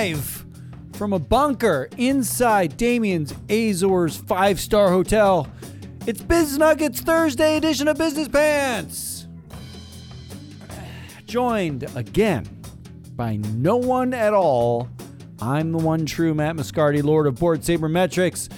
[0.00, 0.46] live
[0.94, 5.46] from a bunker inside Damien's Azores five star hotel.
[6.06, 9.26] It's Biz Nuggets Thursday edition of Business Pants.
[11.26, 12.48] Joined again
[13.14, 14.88] by no one at all.
[15.38, 18.48] I'm the one true Matt Moscardi, Lord of Board Saber Metrics.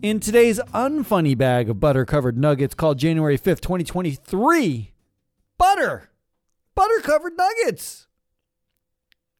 [0.00, 4.92] In today's unfunny bag of butter covered nuggets called January 5th, 2023,
[5.58, 6.10] butter,
[6.76, 8.06] butter covered nuggets.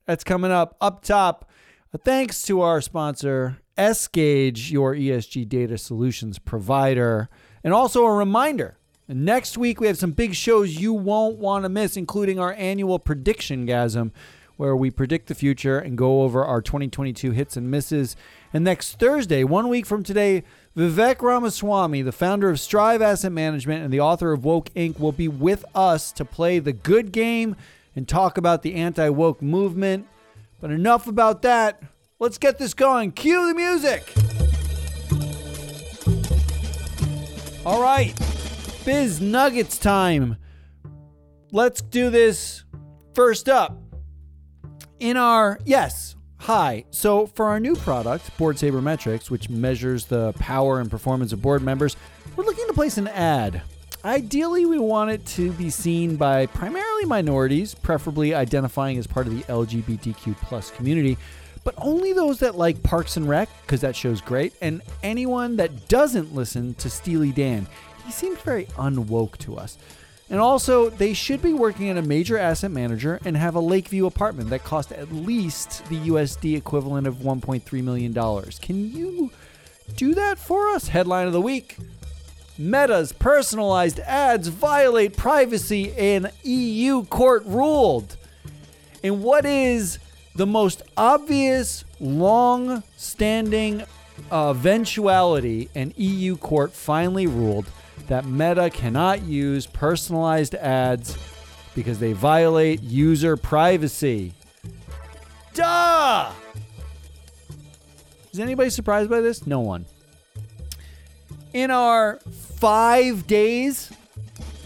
[0.07, 1.49] That's coming up up top.
[1.95, 7.29] Uh, thanks to our sponsor, Esgauge, your ESG data solutions provider.
[7.65, 8.77] And also a reminder
[9.09, 12.99] next week we have some big shows you won't want to miss, including our annual
[12.99, 14.11] prediction gasm,
[14.57, 18.17] where we predict the future and go over our 2022 hits and misses.
[18.53, 20.45] And next Thursday, one week from today,
[20.77, 25.13] Vivek Ramaswamy, the founder of Strive Asset Management and the author of Woke Inc., will
[25.13, 27.57] be with us to play the good game
[27.95, 30.07] and talk about the anti woke movement.
[30.61, 31.83] But enough about that.
[32.19, 33.13] Let's get this going.
[33.13, 34.13] Cue the music.
[37.65, 38.13] All right,
[38.85, 40.37] Biz Nuggets time.
[41.53, 42.65] Let's do this
[43.15, 43.79] first up.
[44.99, 46.85] In our, yes, hi.
[46.91, 51.43] So for our new product, Board Saber Metrics, which measures the power and performance of
[51.43, 51.97] board members,
[52.37, 53.63] we're looking to place an ad.
[54.05, 59.37] Ideally, we want it to be seen by primarily minorities, preferably identifying as part of
[59.37, 61.17] the LGBTQ plus community,
[61.63, 65.89] but only those that like Parks and Rec, because that show's great, and anyone that
[65.89, 67.69] doesn't listen to Steely Dan.
[68.05, 69.79] He seems very unwoke to us.
[70.29, 74.07] And also, they should be working at a major asset manager and have a Lakeview
[74.07, 78.13] apartment that cost at least the USD equivalent of $1.3 million.
[78.61, 79.31] Can you
[79.95, 80.89] do that for us?
[80.89, 81.77] Headline of the week
[82.59, 88.17] Meta's personalized ads violate privacy, and EU court ruled.
[89.03, 89.99] And what is
[90.35, 93.85] the most obvious, long standing
[94.31, 95.71] eventuality?
[95.75, 97.67] An EU court finally ruled
[98.09, 101.17] that Meta cannot use personalized ads
[101.75, 104.35] because they violate user privacy.
[105.55, 106.33] Duh!
[108.33, 109.47] Is anybody surprised by this?
[109.47, 109.85] No one.
[111.53, 112.19] In our
[112.57, 113.93] five days,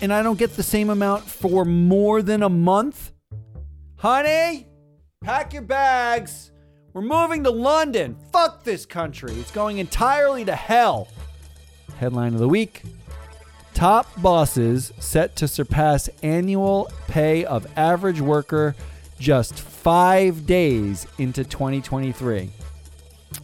[0.00, 3.12] and I don't get the same amount for more than a month,
[3.96, 4.66] honey,
[5.22, 6.52] pack your bags.
[6.92, 8.16] We're moving to London.
[8.32, 9.32] Fuck this country.
[9.34, 11.08] It's going entirely to hell.
[11.98, 12.82] Headline of the week
[13.76, 18.74] Top bosses set to surpass annual pay of average worker
[19.18, 22.48] just five days into 2023.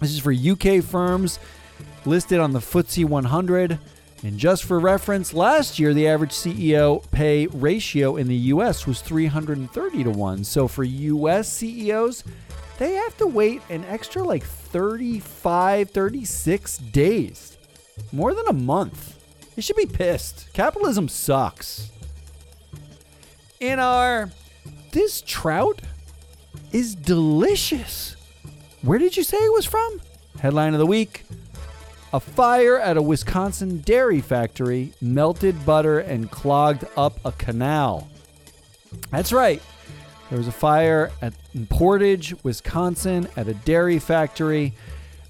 [0.01, 1.39] This is for UK firms
[2.05, 3.79] listed on the FTSE 100.
[4.25, 9.01] And just for reference, last year the average CEO pay ratio in the US was
[9.01, 10.45] 330 to 1.
[10.45, 12.23] So for US CEOs,
[12.79, 17.59] they have to wait an extra like 35, 36 days.
[18.13, 19.19] More than a month.
[19.55, 20.53] They should be pissed.
[20.53, 21.91] Capitalism sucks.
[23.61, 24.31] In our
[24.93, 25.83] this trout
[26.73, 28.17] is delicious.
[28.83, 30.01] Where did you say it was from?
[30.39, 31.25] Headline of the week.
[32.15, 38.09] A fire at a Wisconsin dairy factory melted butter and clogged up a canal.
[39.11, 39.63] That's right.
[40.29, 44.75] There was a fire at in Portage, Wisconsin, at a dairy factory,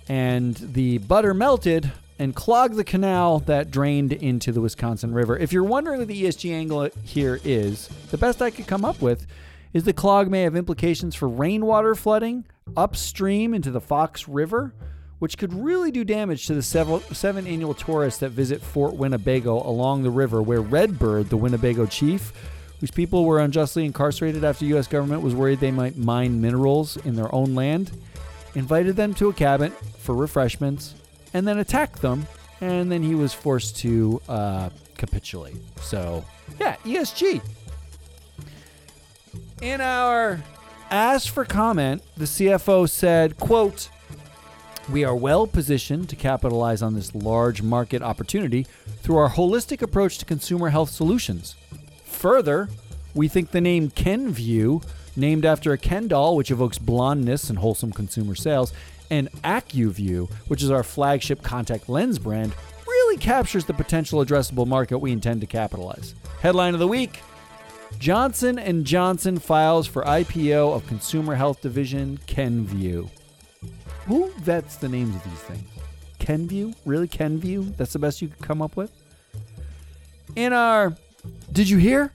[0.08, 5.36] and the butter melted and clogged the canal that drained into the Wisconsin River.
[5.36, 9.00] If you're wondering what the ESG angle here is, the best I could come up
[9.00, 9.26] with
[9.72, 12.44] is the clog may have implications for rainwater flooding
[12.76, 14.72] upstream into the Fox River,
[15.22, 19.64] which could really do damage to the several, seven annual tourists that visit Fort Winnebago
[19.64, 22.32] along the river, where Redbird, the Winnebago chief,
[22.80, 24.88] whose people were unjustly incarcerated after U.S.
[24.88, 27.92] government was worried they might mine minerals in their own land,
[28.56, 30.96] invited them to a cabin for refreshments
[31.32, 32.26] and then attacked them,
[32.60, 35.54] and then he was forced to uh, capitulate.
[35.80, 36.24] So,
[36.58, 37.40] yeah, ESG.
[39.60, 40.42] In our
[40.90, 43.88] ask for comment, the CFO said, quote,
[44.90, 48.66] we are well positioned to capitalize on this large market opportunity
[49.02, 51.54] through our holistic approach to consumer health solutions.
[52.04, 52.68] Further,
[53.14, 54.82] we think the name Kenvue,
[55.16, 58.72] named after a Ken doll which evokes blondness and wholesome consumer sales,
[59.10, 62.54] and Acuvue, which is our flagship contact lens brand,
[62.86, 66.14] really captures the potential addressable market we intend to capitalize.
[66.40, 67.20] Headline of the week:
[67.98, 73.10] Johnson and Johnson files for IPO of consumer health division Kenvue.
[74.06, 75.68] Who vets the names of these things?
[76.18, 76.74] Kenvue?
[76.84, 77.76] Really Kenvue?
[77.76, 78.92] That's the best you could come up with?
[80.36, 80.96] In our
[81.52, 82.12] Did you hear?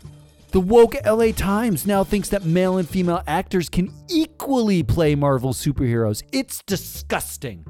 [0.51, 5.53] The woke LA Times now thinks that male and female actors can equally play Marvel
[5.53, 6.23] superheroes.
[6.31, 7.65] It's disgusting.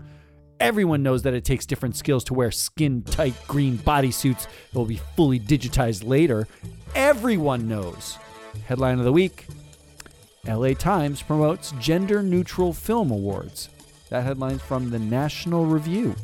[0.59, 4.85] Everyone knows that it takes different skills to wear skin tight green bodysuits that will
[4.85, 6.47] be fully digitized later.
[6.95, 8.17] Everyone knows.
[8.65, 9.45] Headline of the week
[10.47, 13.69] LA Times promotes Gender Neutral Film Awards.
[14.09, 16.15] That headline's from the National Review.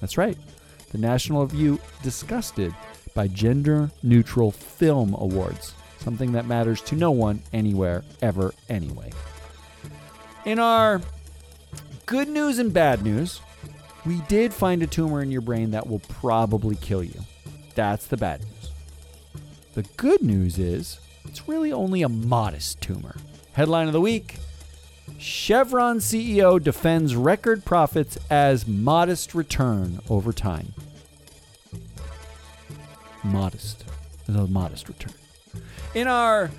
[0.00, 0.38] That's right.
[0.92, 2.74] The National Review disgusted
[3.14, 9.10] by Gender Neutral Film Awards, something that matters to no one, anywhere, ever, anyway.
[10.44, 11.00] In our
[12.04, 13.40] good news and bad news,
[14.04, 17.20] we did find a tumor in your brain that will probably kill you.
[17.74, 18.70] That's the bad news.
[19.74, 23.16] The good news is it's really only a modest tumor.
[23.54, 24.38] Headline of the week
[25.18, 30.72] Chevron CEO defends record profits as modest return over time.
[33.24, 33.84] Modest.
[34.28, 35.14] A modest return.
[35.94, 36.50] In our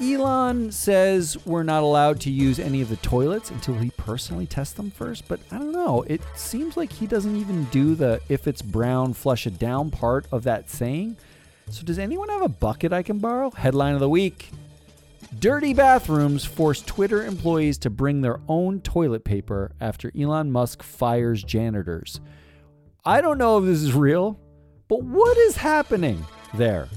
[0.00, 4.74] Elon says we're not allowed to use any of the toilets until he personally tests
[4.74, 6.02] them first, but I don't know.
[6.02, 10.26] It seems like he doesn't even do the if it's brown, flush it down part
[10.30, 11.16] of that saying.
[11.70, 13.50] So, does anyone have a bucket I can borrow?
[13.50, 14.50] Headline of the week
[15.38, 21.42] Dirty bathrooms force Twitter employees to bring their own toilet paper after Elon Musk fires
[21.42, 22.20] janitors.
[23.04, 24.40] I don't know if this is real,
[24.88, 26.24] but what is happening
[26.54, 26.88] there?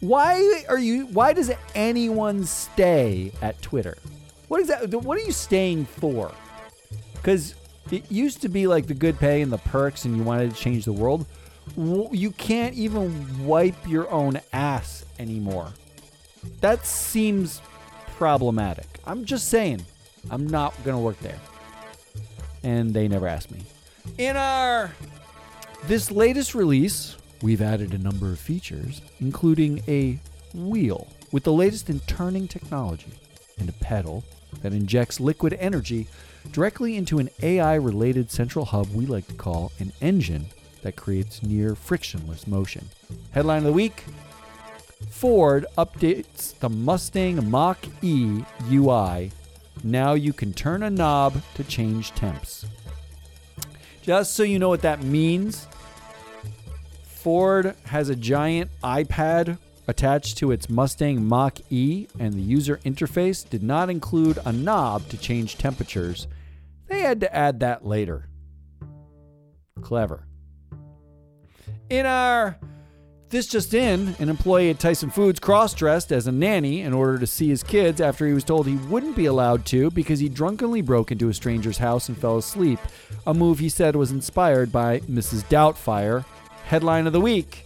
[0.00, 3.96] Why are you why does anyone stay at Twitter?
[4.48, 6.32] What is that what are you staying for?
[7.22, 7.54] Cuz
[7.90, 10.56] it used to be like the good pay and the perks and you wanted to
[10.56, 11.26] change the world.
[11.76, 15.72] You can't even wipe your own ass anymore.
[16.60, 17.60] That seems
[18.16, 18.86] problematic.
[19.04, 19.84] I'm just saying.
[20.30, 21.38] I'm not going to work there.
[22.62, 23.60] And they never asked me.
[24.18, 24.92] In our
[25.86, 30.18] this latest release, we've added a number of features, including a
[30.54, 33.12] wheel with the latest in turning technology
[33.58, 34.24] and a pedal
[34.62, 36.06] that injects liquid energy
[36.52, 40.46] directly into an AI related central hub we like to call an engine
[40.82, 42.88] that creates near frictionless motion.
[43.32, 44.04] Headline of the week
[45.10, 49.30] Ford updates the Mustang Mach E UI.
[49.82, 52.64] Now you can turn a knob to change temps.
[54.02, 55.66] Just so you know what that means,
[57.04, 63.48] Ford has a giant iPad attached to its Mustang Mach E, and the user interface
[63.48, 66.26] did not include a knob to change temperatures.
[66.88, 68.28] They had to add that later.
[69.80, 70.26] Clever.
[71.90, 72.58] In our
[73.34, 77.18] this just in, an employee at Tyson Foods cross dressed as a nanny in order
[77.18, 80.28] to see his kids after he was told he wouldn't be allowed to because he
[80.28, 82.78] drunkenly broke into a stranger's house and fell asleep.
[83.26, 85.42] A move he said was inspired by Mrs.
[85.48, 86.24] Doubtfire,
[86.66, 87.64] Headline of the week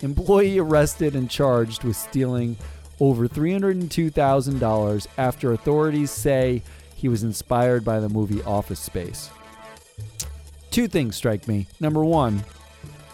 [0.00, 2.56] Employee arrested and charged with stealing
[3.00, 6.62] over $302,000 after authorities say
[6.94, 9.30] he was inspired by the movie Office Space.
[10.70, 11.66] Two things strike me.
[11.80, 12.44] Number one,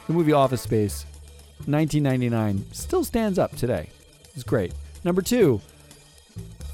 [0.06, 1.06] the movie Office Space,
[1.66, 3.90] 1999, still stands up today.
[4.34, 4.72] It's great.
[5.04, 5.60] Number two,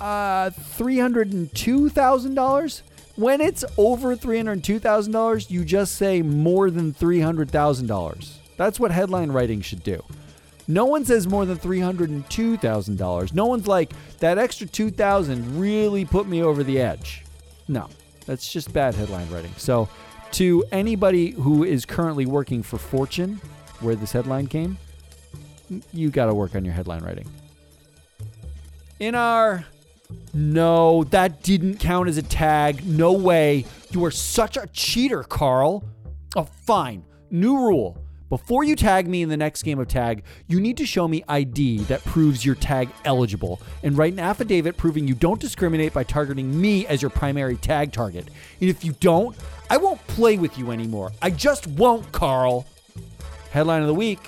[0.01, 2.83] uh, $302,000?
[3.17, 8.37] When it's over $302,000, you just say more than $300,000.
[8.57, 10.03] That's what headline writing should do.
[10.67, 13.35] No one says more than $302,000.
[13.35, 17.25] No one's like, that extra 2000 really put me over the edge.
[17.67, 17.88] No,
[18.25, 19.53] that's just bad headline writing.
[19.57, 19.88] So,
[20.33, 23.41] to anybody who is currently working for Fortune,
[23.81, 24.79] where this headline came,
[25.93, 27.29] you got to work on your headline writing.
[28.99, 29.65] In our
[30.33, 32.85] no, that didn't count as a tag.
[32.87, 33.65] No way.
[33.91, 35.85] You are such a cheater, Carl.
[36.37, 37.05] Oh, fine.
[37.31, 37.99] New rule.
[38.29, 41.25] Before you tag me in the next game of tag, you need to show me
[41.27, 46.05] ID that proves you're tag eligible and write an affidavit proving you don't discriminate by
[46.05, 48.29] targeting me as your primary tag target.
[48.61, 49.37] And if you don't,
[49.69, 51.11] I won't play with you anymore.
[51.21, 52.67] I just won't, Carl.
[53.50, 54.21] Headline of the week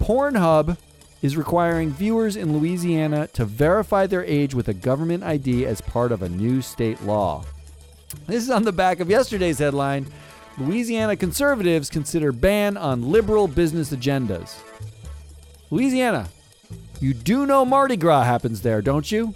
[0.00, 0.76] Pornhub
[1.22, 6.10] is requiring viewers in Louisiana to verify their age with a government ID as part
[6.10, 7.44] of a new state law.
[8.26, 10.06] This is on the back of yesterday's headline
[10.58, 14.56] Louisiana conservatives consider ban on liberal business agendas.
[15.70, 16.28] Louisiana,
[17.00, 19.34] you do know Mardi Gras happens there, don't you?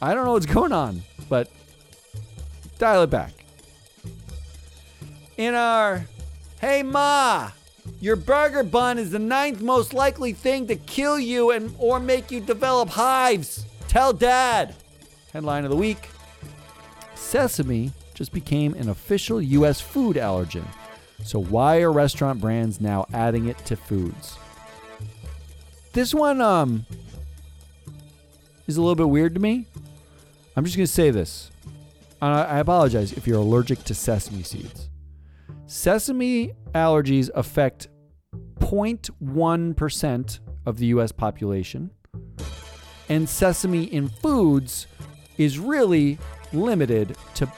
[0.00, 1.50] I don't know what's going on, but
[2.78, 3.32] dial it back.
[5.36, 6.06] In our
[6.60, 7.50] Hey Ma,
[8.02, 12.32] your burger bun is the ninth most likely thing to kill you and or make
[12.32, 13.64] you develop hives.
[13.86, 14.74] Tell dad.
[15.32, 16.08] Headline of the week.
[17.14, 20.66] Sesame just became an official US food allergen.
[21.22, 24.36] So why are restaurant brands now adding it to foods?
[25.92, 26.84] This one um
[28.66, 29.68] is a little bit weird to me.
[30.56, 31.52] I'm just going to say this.
[32.20, 34.88] I I apologize if you're allergic to sesame seeds.
[35.68, 37.88] Sesame allergies affect
[38.72, 41.90] 0.1% of the US population,
[43.10, 44.86] and sesame in foods
[45.36, 46.18] is really
[46.54, 47.52] limited to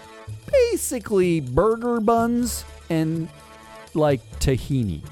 [0.50, 3.28] basically burger buns and
[3.94, 5.02] like tahini.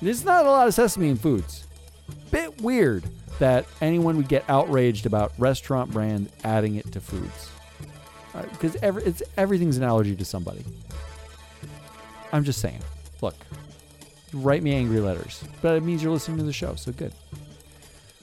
[0.00, 1.66] There's not a lot of sesame in foods.
[2.30, 3.04] Bit weird
[3.40, 7.50] that anyone would get outraged about restaurant brand adding it to foods.
[8.34, 10.64] Uh, because every, it's everything's an allergy to somebody.
[12.32, 12.80] I'm just saying.
[13.20, 13.34] Look,
[14.32, 17.12] write me angry letters, but it means you're listening to the show, so good.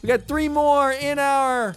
[0.02, 1.76] We got three more in our.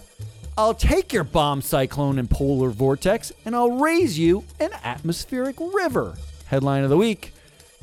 [0.57, 6.17] I'll take your bomb cyclone and polar vortex, and I'll raise you an atmospheric river.
[6.45, 7.33] Headline of the week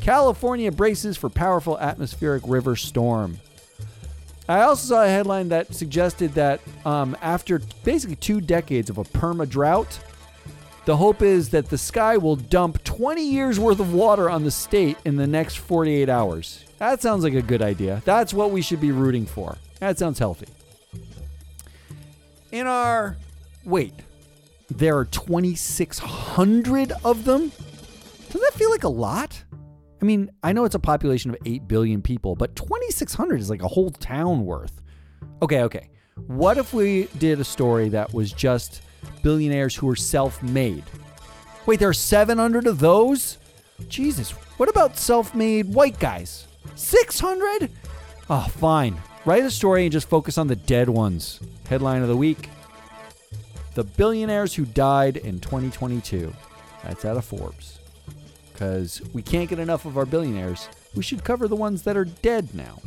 [0.00, 3.38] California braces for powerful atmospheric river storm.
[4.48, 9.04] I also saw a headline that suggested that um, after basically two decades of a
[9.04, 9.98] perma drought,
[10.86, 14.52] the hope is that the sky will dump 20 years worth of water on the
[14.52, 16.64] state in the next 48 hours.
[16.78, 18.02] That sounds like a good idea.
[18.04, 19.58] That's what we should be rooting for.
[19.80, 20.46] That sounds healthy.
[22.52, 23.16] In our.
[23.64, 23.94] Wait.
[24.68, 27.50] There are 2,600 of them?
[28.30, 29.42] Does that feel like a lot?
[30.00, 33.62] I mean, I know it's a population of 8 billion people, but 2,600 is like
[33.62, 34.82] a whole town worth.
[35.42, 35.88] Okay, okay.
[36.28, 38.82] What if we did a story that was just
[39.22, 40.84] billionaires who were self made?
[41.66, 43.38] Wait, there are 700 of those?
[43.88, 46.46] Jesus, what about self made white guys?
[46.74, 47.70] 600?
[48.28, 48.96] Oh, ah, fine.
[49.24, 51.40] Write a story and just focus on the dead ones.
[51.68, 52.48] Headline of the week
[53.74, 56.32] The billionaires who died in 2022.
[56.84, 57.80] That's out of Forbes
[58.56, 60.70] because we can't get enough of our billionaires.
[60.94, 62.80] We should cover the ones that are dead now.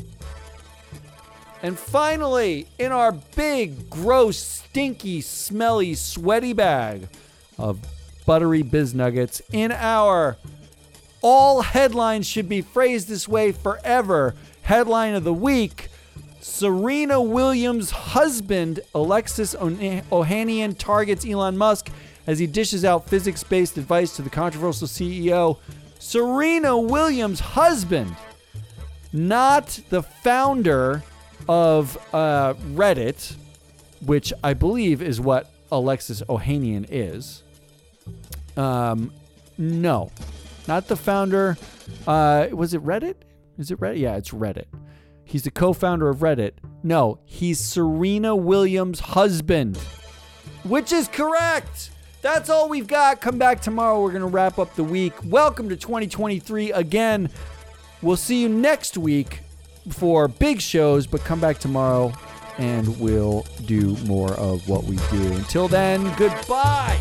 [1.62, 7.10] And finally, in our big, gross, stinky, smelly, sweaty bag
[7.58, 7.80] of
[8.26, 10.38] buttery biz nuggets, in our
[11.22, 15.90] all headlines should be phrased this way forever headline of the week
[16.42, 21.90] Serena Williams' husband, Alexis Ohanian, targets Elon Musk
[22.28, 25.58] as he dishes out physics based advice to the controversial CEO,
[26.00, 28.16] Serena Williams' husband,
[29.12, 31.04] not the founder
[31.48, 33.36] of uh, Reddit,
[34.06, 37.44] which I believe is what Alexis Ohanian is.
[38.58, 39.14] Um,
[39.58, 40.12] no,
[40.68, 41.58] not the founder.
[42.08, 43.16] Uh, was it Reddit?
[43.58, 44.00] Is it Reddit?
[44.00, 44.66] Yeah, it's Reddit.
[45.24, 46.54] He's the co founder of Reddit.
[46.82, 49.78] No, he's Serena Williams' husband,
[50.64, 51.92] which is correct.
[52.22, 53.22] That's all we've got.
[53.22, 54.02] Come back tomorrow.
[54.02, 55.14] We're going to wrap up the week.
[55.24, 57.30] Welcome to 2023 again.
[58.02, 59.42] We'll see you next week
[59.90, 62.14] for big shows, but come back tomorrow
[62.58, 65.34] and we'll do more of what we do.
[65.34, 67.00] Until then, goodbye.